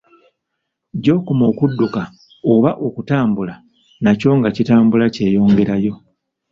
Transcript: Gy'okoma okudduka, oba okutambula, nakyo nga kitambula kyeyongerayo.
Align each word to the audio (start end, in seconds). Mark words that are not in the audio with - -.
Gy'okoma 1.03 1.43
okudduka, 1.51 2.01
oba 2.53 2.71
okutambula, 2.87 3.55
nakyo 4.03 4.31
nga 4.37 4.49
kitambula 4.55 5.05
kyeyongerayo. 5.15 5.93